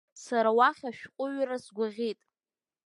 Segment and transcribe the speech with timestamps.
[0.23, 2.19] Сара уара уахь ашәҟәыҩҩра згәаӷьит.